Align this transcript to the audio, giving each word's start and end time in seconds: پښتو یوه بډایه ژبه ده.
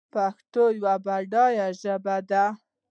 پښتو 0.13 0.63
یوه 0.77 0.93
بډایه 1.05 1.67
ژبه 1.81 2.17
ده. 2.29 2.45